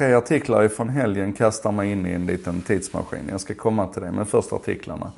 tre 0.00 0.14
artiklar 0.14 0.62
ifrån 0.62 0.88
helgen 0.88 1.32
kastar 1.32 1.72
mig 1.72 1.92
in 1.92 2.06
i 2.06 2.12
en 2.12 2.26
liten 2.26 2.60
tidsmaskin. 2.62 3.20
Jag 3.30 3.40
ska 3.40 3.54
komma 3.54 3.86
till 3.86 4.02
det, 4.02 4.12
men 4.12 4.26
först 4.26 4.52
artiklarna. 4.52 5.12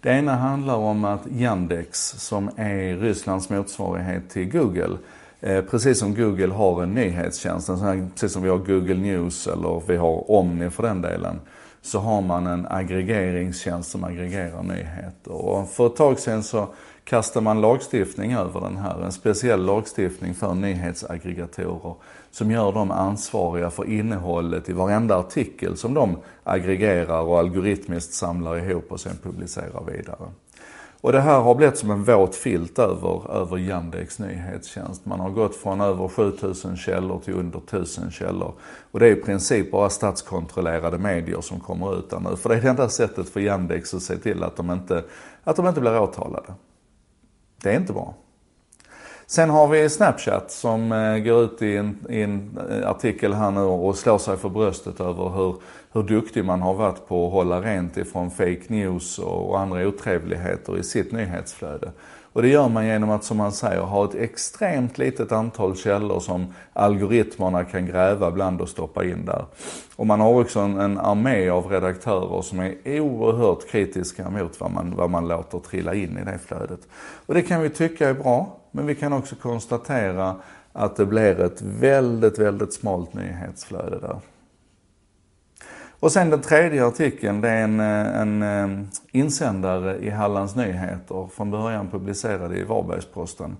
Det 0.00 0.10
ena 0.10 0.36
handlar 0.36 0.74
om 0.74 1.04
att 1.04 1.20
Yandex, 1.30 2.08
som 2.08 2.50
är 2.56 2.96
Rysslands 2.96 3.50
motsvarighet 3.50 4.30
till 4.30 4.50
Google, 4.50 4.96
eh, 5.40 5.64
precis 5.64 5.98
som 5.98 6.14
Google 6.14 6.54
har 6.54 6.82
en 6.82 6.94
nyhetstjänst, 6.94 7.70
precis 8.14 8.32
som 8.32 8.42
vi 8.42 8.48
har 8.48 8.58
Google 8.58 8.94
News 8.94 9.46
eller 9.46 9.82
vi 9.86 9.96
har 9.96 10.30
Omni 10.30 10.70
för 10.70 10.82
den 10.82 11.02
delen, 11.02 11.40
så 11.82 11.98
har 11.98 12.20
man 12.20 12.46
en 12.46 12.66
aggregeringstjänst 12.70 13.90
som 13.90 14.04
aggregerar 14.04 14.62
nyheter. 14.62 15.32
Och 15.32 15.68
för 15.68 15.86
ett 15.86 15.96
tag 15.96 16.18
sedan 16.18 16.42
så 16.42 16.68
kastade 17.04 17.44
man 17.44 17.60
lagstiftning 17.60 18.32
över 18.32 18.60
den 18.60 18.76
här, 18.76 19.02
en 19.02 19.12
speciell 19.12 19.64
lagstiftning 19.64 20.34
för 20.34 20.54
nyhetsaggregatorer 20.54 21.94
som 22.30 22.50
gör 22.50 22.72
dem 22.72 22.90
ansvariga 22.90 23.70
för 23.70 23.90
innehållet 23.90 24.68
i 24.68 24.72
varenda 24.72 25.16
artikel 25.16 25.76
som 25.76 25.94
de 25.94 26.16
aggregerar 26.44 27.20
och 27.20 27.38
algoritmiskt 27.38 28.12
samlar 28.12 28.56
ihop 28.56 28.92
och 28.92 29.00
sen 29.00 29.16
publicerar 29.22 29.84
vidare. 29.92 30.28
Och 31.00 31.12
det 31.12 31.20
här 31.20 31.40
har 31.40 31.54
blivit 31.54 31.78
som 31.78 31.90
en 31.90 32.04
våt 32.04 32.36
filt 32.36 32.78
över, 32.78 33.30
över 33.30 33.58
Yandex 33.58 34.18
nyhetstjänst. 34.18 35.06
Man 35.06 35.20
har 35.20 35.30
gått 35.30 35.56
från 35.56 35.80
över 35.80 36.08
7000 36.08 36.76
källor 36.76 37.20
till 37.24 37.34
under 37.34 37.58
1000 37.58 38.10
källor. 38.10 38.54
Och 38.90 39.00
det 39.00 39.06
är 39.06 39.12
i 39.12 39.22
princip 39.22 39.70
bara 39.70 39.90
statskontrollerade 39.90 40.98
medier 40.98 41.40
som 41.40 41.60
kommer 41.60 41.98
ut 41.98 42.10
där 42.10 42.20
nu. 42.20 42.36
För 42.36 42.48
det 42.48 42.56
är 42.56 42.60
det 42.60 42.68
enda 42.68 42.88
sättet 42.88 43.28
för 43.28 43.40
Yandex 43.40 43.94
att 43.94 44.02
se 44.02 44.16
till 44.16 44.42
att 44.42 44.56
de 44.56 44.70
inte, 44.70 45.04
att 45.44 45.56
de 45.56 45.66
inte 45.66 45.80
blir 45.80 46.00
åtalade. 46.00 46.54
Det 47.62 47.70
är 47.70 47.76
inte 47.76 47.92
bra. 47.92 48.14
Sen 49.30 49.50
har 49.50 49.68
vi 49.68 49.88
Snapchat 49.88 50.50
som 50.50 50.92
eh, 50.92 51.18
går 51.18 51.42
ut 51.42 51.62
i 51.62 51.76
en, 51.76 52.06
i 52.08 52.22
en, 52.22 52.58
eh, 52.70 52.90
artikel 52.90 53.34
här 53.34 53.50
nu 53.50 53.60
och 53.60 53.96
slår 53.96 54.18
sig 54.18 54.36
för 54.36 54.48
bröstet 54.48 55.00
över 55.00 55.28
hur, 55.28 55.56
hur 55.92 56.02
duktig 56.02 56.44
man 56.44 56.62
har 56.62 56.74
varit 56.74 57.08
på 57.08 57.26
att 57.26 57.32
hålla 57.32 57.60
rent 57.60 57.96
ifrån 57.96 58.30
fake 58.30 58.62
news 58.66 59.18
och 59.18 59.60
andra 59.60 59.86
otrevligheter 59.88 60.78
i 60.78 60.82
sitt 60.82 61.12
nyhetsflöde. 61.12 61.92
Och 62.32 62.42
det 62.42 62.48
gör 62.48 62.68
man 62.68 62.86
genom 62.86 63.10
att, 63.10 63.24
som 63.24 63.36
man 63.36 63.52
säger, 63.52 63.80
ha 63.80 64.04
ett 64.04 64.14
extremt 64.14 64.98
litet 64.98 65.32
antal 65.32 65.76
källor 65.76 66.20
som 66.20 66.54
algoritmerna 66.72 67.64
kan 67.64 67.86
gräva 67.86 68.30
bland 68.30 68.60
och 68.60 68.68
stoppa 68.68 69.04
in 69.04 69.24
där. 69.24 69.44
Och 69.96 70.06
man 70.06 70.20
har 70.20 70.40
också 70.40 70.60
en, 70.60 70.78
en 70.80 70.98
armé 70.98 71.48
av 71.48 71.66
redaktörer 71.66 72.42
som 72.42 72.60
är 72.60 73.00
oerhört 73.00 73.68
kritiska 73.70 74.30
mot 74.30 74.60
vad 74.60 74.70
man, 74.70 74.94
vad 74.96 75.10
man 75.10 75.28
låter 75.28 75.58
trilla 75.58 75.94
in 75.94 76.18
i 76.18 76.24
det 76.24 76.38
flödet. 76.46 76.80
Och 77.26 77.34
det 77.34 77.42
kan 77.42 77.62
vi 77.62 77.70
tycka 77.70 78.08
är 78.08 78.14
bra, 78.14 78.57
men 78.70 78.86
vi 78.86 78.94
kan 78.94 79.12
också 79.12 79.36
konstatera 79.36 80.36
att 80.72 80.96
det 80.96 81.06
blir 81.06 81.40
ett 81.40 81.62
väldigt, 81.62 82.38
väldigt 82.38 82.72
smalt 82.72 83.14
nyhetsflöde 83.14 83.98
där. 83.98 84.20
Och 86.00 86.12
sen 86.12 86.30
den 86.30 86.40
tredje 86.40 86.86
artikeln, 86.86 87.40
det 87.40 87.48
är 87.48 87.64
en, 87.64 87.80
eh, 87.80 88.20
en, 88.20 88.42
eh, 88.42 88.86
insändare 89.12 89.98
i 89.98 90.10
Hallands 90.10 90.56
Nyheter, 90.56 91.28
från 91.34 91.50
början 91.50 91.90
publicerad 91.90 92.56
i 92.56 92.62
Varbergsposten. 92.62 93.56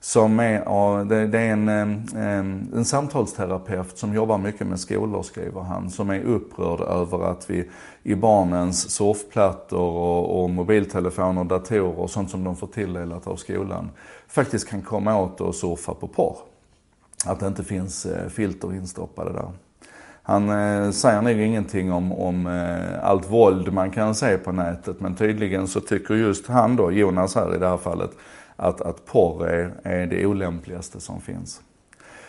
Som 0.00 0.40
är, 0.40 1.04
det 1.04 1.38
är 1.38 1.52
en, 1.52 1.68
en, 1.68 2.72
en 2.74 2.84
samtalsterapeut 2.84 3.98
som 3.98 4.14
jobbar 4.14 4.38
mycket 4.38 4.66
med 4.66 4.80
skolor, 4.80 5.22
skriver 5.22 5.60
han, 5.60 5.90
som 5.90 6.10
är 6.10 6.20
upprörd 6.20 6.80
över 6.80 7.30
att 7.30 7.50
vi 7.50 7.70
i 8.02 8.14
barnens 8.14 8.90
surfplattor 8.90 9.80
och, 9.80 10.42
och 10.42 10.50
mobiltelefoner, 10.50 11.44
datorer 11.44 11.98
och 11.98 12.10
sånt 12.10 12.30
som 12.30 12.44
de 12.44 12.56
får 12.56 12.66
tilldelat 12.66 13.26
av 13.26 13.36
skolan, 13.36 13.90
faktiskt 14.28 14.68
kan 14.68 14.82
komma 14.82 15.20
åt 15.20 15.40
och 15.40 15.54
surfa 15.54 15.94
på 15.94 16.08
porr. 16.08 16.36
Att 17.26 17.40
det 17.40 17.46
inte 17.46 17.64
finns 17.64 18.06
eh, 18.06 18.28
filter 18.28 18.74
instoppade 18.74 19.32
där. 19.32 19.50
Han 20.22 20.50
eh, 20.50 20.90
säger 20.90 21.22
nog 21.22 21.40
ingenting 21.40 21.92
om, 21.92 22.12
om 22.12 22.46
eh, 22.46 23.04
allt 23.04 23.30
våld 23.30 23.72
man 23.72 23.90
kan 23.90 24.14
se 24.14 24.38
på 24.38 24.52
nätet 24.52 25.00
men 25.00 25.14
tydligen 25.14 25.68
så 25.68 25.80
tycker 25.80 26.14
just 26.14 26.46
han 26.46 26.76
då, 26.76 26.92
Jonas 26.92 27.34
här 27.34 27.54
i 27.54 27.58
det 27.58 27.68
här 27.68 27.76
fallet, 27.76 28.10
att, 28.58 28.80
att 28.80 29.06
porr 29.06 29.46
är, 29.46 29.72
är 29.82 30.06
det 30.06 30.26
olämpligaste 30.26 31.00
som 31.00 31.20
finns. 31.20 31.60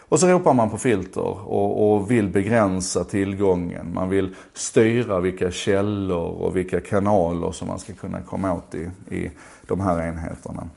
Och 0.10 0.20
så 0.20 0.28
ropar 0.28 0.54
man 0.54 0.70
på 0.70 0.78
filter 0.78 1.50
och, 1.50 1.94
och, 1.94 2.12
vill 2.12 2.30
begränsa 2.30 3.04
tillgången. 3.04 3.94
Man 3.94 4.10
vill 4.10 4.36
styra 4.54 5.20
vilka 5.20 5.52
källor 5.52 6.42
och 6.42 6.56
vilka 6.56 6.82
kanaler 6.82 7.52
som 7.52 7.68
man 7.68 7.80
ska 7.80 7.94
kunna 7.94 8.22
komma 8.22 8.54
åt 8.54 8.76
i, 8.76 8.90
i 9.16 9.32
de 9.68 9.80
här 9.82 10.08
enheterna. 10.08 10.70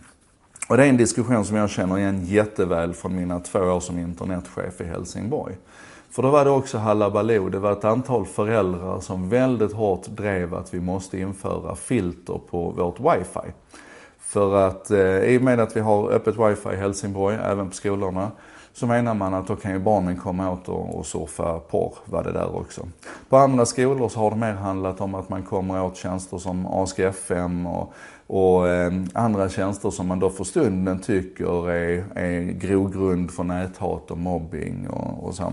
Och 0.68 0.76
det 0.76 0.84
är 0.84 0.88
en 0.88 0.96
diskussion 0.96 1.44
som 1.44 1.56
jag 1.56 1.70
känner 1.70 1.98
igen 1.98 2.24
jätteväl 2.24 2.94
från 2.94 3.16
mina 3.16 3.40
två 3.40 3.58
år 3.58 3.80
som 3.80 3.98
internetchef 3.98 4.80
i 4.80 4.84
Helsingborg. 4.84 5.56
För 6.10 6.22
då 6.22 6.30
var 6.30 6.44
det 6.44 6.50
också 6.50 6.78
halabaloo. 6.78 7.48
Det 7.48 7.58
var 7.58 7.72
ett 7.72 7.84
antal 7.84 8.26
föräldrar 8.26 9.00
som 9.00 9.28
väldigt 9.28 9.72
hårt 9.72 10.06
drev 10.06 10.54
att 10.54 10.74
vi 10.74 10.80
måste 10.80 11.18
införa 11.18 11.74
filter 11.74 12.40
på 12.50 12.70
vårt 12.70 13.00
wifi. 13.00 13.52
För 14.32 14.56
att 14.56 14.90
eh, 14.90 15.24
i 15.24 15.38
och 15.38 15.42
med 15.42 15.60
att 15.60 15.76
vi 15.76 15.80
har 15.80 16.10
öppet 16.10 16.34
wifi 16.38 16.68
i 16.72 16.76
Helsingborg, 16.76 17.38
även 17.44 17.68
på 17.68 17.74
skolorna, 17.74 18.30
så 18.72 18.86
menar 18.86 19.14
man 19.14 19.34
att 19.34 19.46
då 19.46 19.56
kan 19.56 19.72
ju 19.72 19.78
barnen 19.78 20.16
komma 20.16 20.50
åt 20.50 20.68
och, 20.68 20.98
och 20.98 21.06
surfa 21.06 21.58
porr, 21.58 21.94
var 22.04 22.24
det 22.24 22.32
där 22.32 22.56
också. 22.56 22.88
På 23.28 23.36
andra 23.36 23.66
skolor 23.66 24.08
så 24.08 24.20
har 24.20 24.30
det 24.30 24.36
mer 24.36 24.52
handlat 24.52 25.00
om 25.00 25.14
att 25.14 25.28
man 25.28 25.42
kommer 25.42 25.82
åt 25.82 25.96
tjänster 25.96 26.38
som 26.38 26.66
AskFM 26.66 27.66
och, 27.66 27.92
och 28.26 28.68
eh, 28.68 28.92
andra 29.14 29.48
tjänster 29.48 29.90
som 29.90 30.06
man 30.06 30.20
då 30.20 30.30
för 30.30 30.44
stunden 30.44 30.98
tycker 30.98 31.70
är, 31.70 32.04
är 32.14 32.40
grogrund 32.40 33.30
för 33.30 33.44
näthat 33.44 34.10
och 34.10 34.18
mobbing 34.18 34.88
och, 34.88 35.24
och 35.24 35.34
så. 35.34 35.52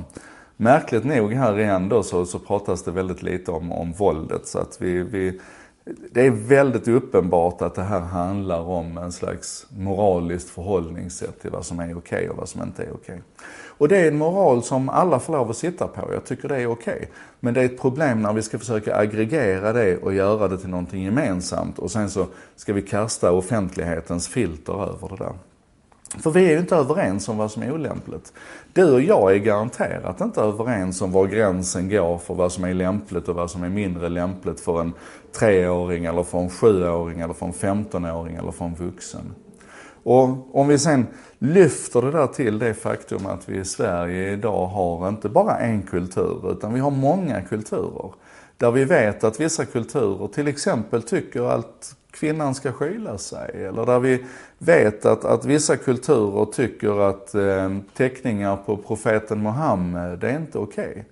Märkligt 0.58 1.04
nog 1.04 1.34
här 1.34 1.60
igen 1.60 1.90
då 1.90 2.04
så, 2.04 2.26
så 2.26 2.40
pratas 2.40 2.84
det 2.84 2.92
väldigt 2.92 3.24
lite 3.24 3.52
om, 3.52 3.72
om 3.72 3.92
våldet. 3.92 4.48
Så 4.48 4.60
att 4.60 4.78
vi, 4.82 5.04
vi, 5.04 5.40
det 6.12 6.26
är 6.26 6.32
väldigt 6.32 6.88
uppenbart 6.88 7.62
att 7.62 7.76
det 7.76 7.84
här 7.84 8.00
handlar 8.00 8.60
om 8.60 8.98
en 8.98 9.12
slags 9.12 9.68
moraliskt 9.70 10.50
förhållningssätt 10.50 11.42
till 11.42 11.52
vad 11.52 11.66
som 11.66 11.80
är 11.80 11.84
okej 11.84 11.98
okay 11.98 12.30
och 12.30 12.38
vad 12.38 12.50
som 12.50 12.62
inte 12.62 12.84
är 12.84 12.92
okej. 12.94 12.96
Okay. 12.96 13.20
Och 13.78 13.88
det 13.88 13.98
är 13.98 14.08
en 14.08 14.18
moral 14.18 14.64
som 14.64 14.90
alla 14.90 15.20
får 15.20 15.34
lov 15.34 15.50
att 15.50 15.58
sitta 15.58 15.88
på. 15.88 16.14
Jag 16.14 16.26
tycker 16.26 16.48
det 16.48 16.58
är 16.58 16.68
okej. 16.68 16.96
Okay. 16.96 17.08
Men 17.40 17.54
det 17.54 17.62
är 17.62 17.66
ett 17.66 17.82
problem 17.82 18.22
när 18.22 18.34
vi 18.34 18.42
ska 18.42 18.60
försöka 18.60 18.96
aggregera 18.96 19.74
det 19.74 19.98
och 19.98 20.14
göra 20.14 20.48
det 20.48 20.58
till 20.58 20.70
någonting 20.70 21.04
gemensamt 21.04 21.80
och 21.80 21.92
sen 21.92 22.10
så 22.10 22.28
ska 22.56 22.74
vi 22.74 22.82
kasta 22.82 23.32
offentlighetens 23.32 24.28
filter 24.28 24.74
över 24.74 25.10
det 25.10 25.24
där. 25.24 25.34
För 26.18 26.32
vi 26.32 26.46
är 26.46 26.52
ju 26.52 26.60
inte 26.60 26.76
överens 26.76 27.30
om 27.30 27.38
vad 27.38 27.52
som 27.52 27.64
är 27.64 27.72
olämpligt. 27.72 28.34
Du 28.74 28.94
och 28.94 29.02
jag 29.02 29.32
är 29.32 29.40
garanterat 29.40 30.22
inte 30.22 30.42
överens 30.42 31.02
om 31.02 31.12
var 31.12 31.28
gränsen 31.28 31.90
går 31.90 32.18
för 32.18 32.34
vad 32.34 32.52
som 32.52 32.64
är 32.64 32.74
lämpligt 32.74 33.28
och 33.28 33.36
vad 33.36 33.52
som 33.52 33.64
är 33.64 33.70
mindre 33.70 34.10
lämpligt 34.10 34.60
för 34.60 34.82
en 34.82 34.94
treåring 35.40 36.06
eller 36.06 36.24
för 36.24 36.40
en 36.40 36.50
sjuåring 36.50 37.20
eller 37.20 37.34
för 37.34 37.46
en 37.46 37.54
femtonåring 37.54 38.36
eller 38.36 38.52
för 38.52 38.66
en 38.66 38.76
vuxen. 38.76 39.34
Och 40.04 40.56
om 40.56 40.68
vi 40.68 40.80
sen 40.80 41.08
lyfter 41.40 42.02
det 42.02 42.12
där 42.12 42.28
till 42.28 42.60
det 42.60 42.74
faktum 42.74 43.26
att 43.26 43.50
vi 43.50 43.58
i 43.58 43.66
Sverige 43.66 44.32
idag 44.32 44.68
har 44.68 45.08
inte 45.08 45.30
bara 45.30 45.58
en 45.58 45.82
kultur 45.82 46.52
utan 46.52 46.74
vi 46.74 46.80
har 46.80 46.92
många 46.92 47.42
kulturer. 47.42 48.12
Där 48.60 48.72
vi 48.72 48.86
vet 48.86 49.24
att 49.24 49.40
vissa 49.40 49.66
kulturer 49.66 50.28
till 50.28 50.48
exempel 50.48 51.04
tycker 51.04 51.42
att 51.42 51.96
kvinnan 52.12 52.56
ska 52.56 52.72
skyla 52.72 53.18
sig. 53.18 53.66
Eller 53.66 53.86
där 53.86 54.00
vi 54.00 54.26
vet 54.58 55.06
att, 55.06 55.26
att 55.26 55.46
vissa 55.46 55.78
kulturer 55.78 56.46
tycker 56.46 57.10
att 57.10 57.36
eh, 57.36 57.78
teckningar 57.94 58.58
på 58.66 58.78
profeten 58.78 59.44
Muhammed, 59.44 60.20
det 60.20 60.30
är 60.30 60.36
inte 60.36 60.58
okej. 60.58 60.90
Okay. 60.90 61.04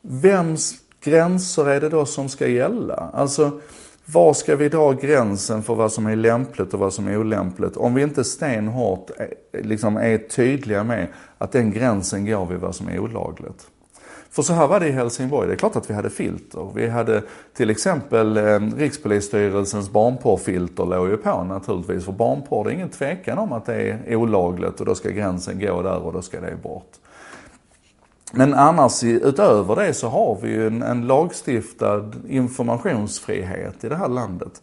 Vems 0.00 0.74
gränser 1.00 1.68
är 1.68 1.80
det 1.80 1.88
då 1.88 2.06
som 2.06 2.28
ska 2.28 2.48
gälla? 2.48 3.10
Alltså, 3.12 3.60
var 4.04 4.34
ska 4.34 4.56
vi 4.56 4.68
dra 4.68 4.92
gränsen 4.92 5.62
för 5.62 5.74
vad 5.74 5.92
som 5.92 6.06
är 6.06 6.16
lämpligt 6.16 6.74
och 6.74 6.80
vad 6.80 6.92
som 6.92 7.08
är 7.08 7.16
olämpligt? 7.16 7.76
Om 7.76 7.94
vi 7.94 8.02
inte 8.02 8.24
stenhårt 8.24 9.10
eh, 9.18 9.26
liksom 9.64 9.96
är 9.96 10.18
tydliga 10.18 10.84
med 10.84 11.06
att 11.38 11.52
den 11.52 11.70
gränsen 11.70 12.26
går 12.26 12.46
vid 12.46 12.58
vad 12.58 12.74
som 12.74 12.88
är 12.88 12.98
olagligt. 12.98 13.66
För 14.36 14.42
så 14.42 14.52
här 14.52 14.66
var 14.66 14.80
det 14.80 14.88
i 14.88 14.92
Helsingborg. 14.92 15.48
Det 15.48 15.54
är 15.54 15.56
klart 15.56 15.76
att 15.76 15.90
vi 15.90 15.94
hade 15.94 16.10
filter. 16.10 16.70
Vi 16.74 16.88
hade 16.88 17.22
till 17.54 17.70
exempel 17.70 18.36
eh, 18.36 18.60
Rikspolisstyrelsens 18.76 19.90
barnporrfilter 19.90 20.86
låg 20.86 21.08
ju 21.08 21.16
på 21.16 21.44
naturligtvis. 21.44 22.04
För 22.04 22.12
barnporr, 22.12 22.64
det 22.64 22.70
är 22.70 22.74
ingen 22.74 22.88
tvekan 22.88 23.38
om 23.38 23.52
att 23.52 23.66
det 23.66 23.98
är 24.06 24.16
olagligt 24.16 24.80
och 24.80 24.86
då 24.86 24.94
ska 24.94 25.10
gränsen 25.10 25.60
gå 25.60 25.82
där 25.82 25.98
och 25.98 26.12
då 26.12 26.22
ska 26.22 26.40
det 26.40 26.62
bort. 26.62 26.92
Men 28.32 28.54
annars 28.54 29.04
utöver 29.04 29.76
det 29.76 29.94
så 29.94 30.08
har 30.08 30.38
vi 30.42 30.48
ju 30.48 30.66
en, 30.66 30.82
en 30.82 31.06
lagstiftad 31.06 32.12
informationsfrihet 32.28 33.84
i 33.84 33.88
det 33.88 33.96
här 33.96 34.08
landet. 34.08 34.62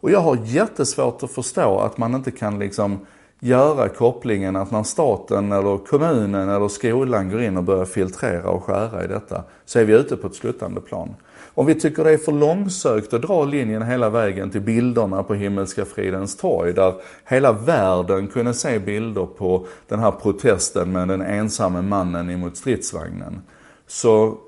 Och 0.00 0.10
jag 0.10 0.20
har 0.20 0.38
jättesvårt 0.44 1.22
att 1.22 1.30
förstå 1.30 1.78
att 1.78 1.98
man 1.98 2.14
inte 2.14 2.30
kan 2.30 2.58
liksom 2.58 3.06
göra 3.44 3.88
kopplingen 3.88 4.56
att 4.56 4.70
när 4.70 4.82
staten 4.82 5.52
eller 5.52 5.78
kommunen 5.78 6.48
eller 6.48 6.68
skolan 6.68 7.30
går 7.30 7.42
in 7.42 7.56
och 7.56 7.64
börjar 7.64 7.84
filtrera 7.84 8.48
och 8.48 8.64
skära 8.64 9.04
i 9.04 9.06
detta 9.06 9.44
så 9.64 9.78
är 9.78 9.84
vi 9.84 9.92
ute 9.92 10.16
på 10.16 10.26
ett 10.26 10.34
sluttande 10.34 10.80
plan. 10.80 11.14
Om 11.54 11.66
vi 11.66 11.74
tycker 11.74 12.04
det 12.04 12.10
är 12.10 12.18
för 12.18 12.32
långsökt 12.32 13.14
att 13.14 13.22
dra 13.22 13.44
linjen 13.44 13.82
hela 13.82 14.10
vägen 14.10 14.50
till 14.50 14.60
bilderna 14.60 15.22
på 15.22 15.34
Himmelska 15.34 15.84
fridens 15.84 16.36
torg 16.36 16.72
där 16.72 16.94
hela 17.24 17.52
världen 17.52 18.26
kunde 18.26 18.54
se 18.54 18.78
bilder 18.78 19.26
på 19.26 19.66
den 19.88 19.98
här 19.98 20.10
protesten 20.10 20.92
med 20.92 21.08
den 21.08 21.22
ensamme 21.22 21.82
mannen 21.82 22.30
emot 22.30 22.56
stridsvagnen. 22.56 23.42
Så 23.86 24.38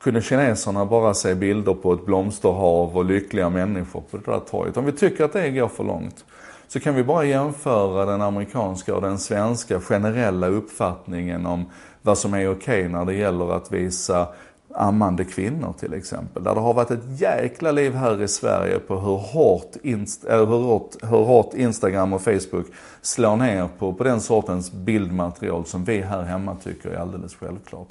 kunde 0.00 0.22
kineserna 0.22 0.86
bara 0.86 1.14
se 1.14 1.34
bilder 1.34 1.74
på 1.74 1.92
ett 1.92 2.06
blomsterhav 2.06 2.96
och 2.96 3.04
lyckliga 3.04 3.50
människor 3.50 4.02
på 4.10 4.16
det 4.16 4.30
där 4.30 4.40
torget. 4.50 4.76
Om 4.76 4.84
vi 4.84 4.92
tycker 4.92 5.24
att 5.24 5.32
det 5.32 5.50
går 5.50 5.68
för 5.68 5.84
långt 5.84 6.24
så 6.68 6.80
kan 6.80 6.94
vi 6.94 7.04
bara 7.04 7.24
jämföra 7.24 8.04
den 8.04 8.22
amerikanska 8.22 8.94
och 8.94 9.02
den 9.02 9.18
svenska 9.18 9.80
generella 9.80 10.46
uppfattningen 10.46 11.46
om 11.46 11.64
vad 12.02 12.18
som 12.18 12.34
är 12.34 12.50
okej 12.50 12.80
okay 12.80 12.88
när 12.88 13.04
det 13.04 13.14
gäller 13.14 13.56
att 13.56 13.72
visa 13.72 14.28
ammande 14.76 15.24
kvinnor 15.24 15.74
till 15.78 15.94
exempel. 15.94 16.44
Där 16.44 16.54
det 16.54 16.60
har 16.60 16.74
varit 16.74 16.90
ett 16.90 17.20
jäkla 17.20 17.72
liv 17.72 17.94
här 17.94 18.22
i 18.22 18.28
Sverige 18.28 18.78
på 18.78 19.00
hur 19.00 19.16
hårt, 19.16 19.72
inst 19.82 20.24
eh, 20.24 20.36
hur 20.36 20.46
hårt, 20.46 20.90
hur 21.02 21.24
hårt 21.24 21.54
Instagram 21.54 22.12
och 22.12 22.22
Facebook 22.22 22.66
slår 23.02 23.36
ner 23.36 23.68
på, 23.78 23.92
på 23.92 24.04
den 24.04 24.20
sortens 24.20 24.72
bildmaterial 24.72 25.66
som 25.66 25.84
vi 25.84 26.00
här 26.00 26.22
hemma 26.22 26.56
tycker 26.64 26.90
är 26.90 26.96
alldeles 26.96 27.34
självklart. 27.34 27.88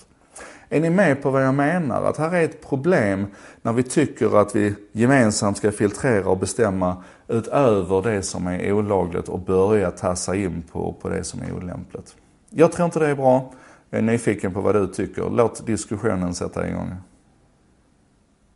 Är 0.70 0.80
ni 0.80 0.90
med 0.90 1.22
på 1.22 1.30
vad 1.30 1.44
jag 1.44 1.54
menar? 1.54 2.04
Att 2.04 2.18
här 2.18 2.36
är 2.36 2.42
ett 2.44 2.70
problem 2.70 3.28
när 3.62 3.74
vi 3.74 3.84
tycker 3.84 4.42
att 4.42 4.56
vi 4.56 4.76
gemensamt 4.92 5.58
ska 5.58 5.72
filtrera 5.72 6.30
och 6.30 6.38
bestämma 6.38 7.04
utöver 7.28 8.02
det 8.02 8.22
som 8.22 8.48
är 8.48 8.72
olagligt 8.72 9.30
och 9.30 9.40
börja 9.40 9.92
tassa 9.92 10.36
in 10.36 10.64
på, 10.72 10.96
på 11.02 11.10
det 11.10 11.24
som 11.24 11.42
är 11.42 11.54
olämpligt. 11.54 12.16
Jag 12.50 12.72
tror 12.72 12.86
inte 12.86 13.00
det 13.00 13.08
är 13.08 13.16
bra. 13.16 13.54
Jag 13.90 13.98
är 13.98 14.04
nyfiken 14.04 14.54
på 14.54 14.62
vad 14.62 14.76
du 14.76 14.88
tycker. 14.88 15.30
Låt 15.30 15.66
diskussionen 15.66 16.34
sätta 16.34 16.68
igång. 16.68 16.96